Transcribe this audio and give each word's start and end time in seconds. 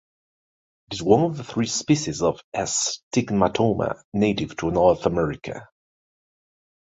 It 0.87 0.95
is 0.95 1.03
one 1.03 1.25
of 1.25 1.45
three 1.47 1.67
species 1.67 2.23
of 2.23 2.41
S"tigmatomma" 2.55 4.01
native 4.15 4.57
to 4.57 4.71
North 4.71 5.05
America. 5.05 5.67